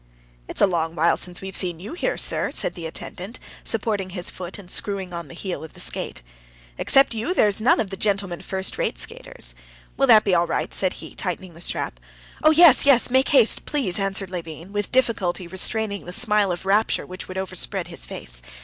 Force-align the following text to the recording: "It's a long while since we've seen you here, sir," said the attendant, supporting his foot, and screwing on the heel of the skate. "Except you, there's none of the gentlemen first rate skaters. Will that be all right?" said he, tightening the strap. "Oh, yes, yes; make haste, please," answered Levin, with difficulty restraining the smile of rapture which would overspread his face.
"It's 0.47 0.61
a 0.61 0.65
long 0.65 0.95
while 0.95 1.15
since 1.15 1.41
we've 1.41 1.55
seen 1.55 1.79
you 1.79 1.93
here, 1.93 2.17
sir," 2.17 2.49
said 2.49 2.73
the 2.73 2.87
attendant, 2.87 3.37
supporting 3.63 4.09
his 4.09 4.31
foot, 4.31 4.57
and 4.57 4.65
screwing 4.71 5.13
on 5.13 5.27
the 5.27 5.35
heel 5.35 5.63
of 5.63 5.73
the 5.73 5.79
skate. 5.79 6.23
"Except 6.79 7.13
you, 7.13 7.35
there's 7.35 7.61
none 7.61 7.79
of 7.79 7.91
the 7.91 7.95
gentlemen 7.97 8.41
first 8.41 8.79
rate 8.79 8.97
skaters. 8.97 9.53
Will 9.97 10.07
that 10.07 10.23
be 10.23 10.33
all 10.33 10.47
right?" 10.47 10.73
said 10.73 10.93
he, 10.93 11.13
tightening 11.13 11.53
the 11.53 11.61
strap. 11.61 11.99
"Oh, 12.41 12.49
yes, 12.49 12.83
yes; 12.83 13.11
make 13.11 13.29
haste, 13.29 13.67
please," 13.67 13.99
answered 13.99 14.31
Levin, 14.31 14.73
with 14.73 14.91
difficulty 14.91 15.47
restraining 15.47 16.05
the 16.05 16.13
smile 16.13 16.51
of 16.51 16.65
rapture 16.65 17.05
which 17.05 17.27
would 17.27 17.37
overspread 17.37 17.89
his 17.89 18.03
face. 18.03 18.41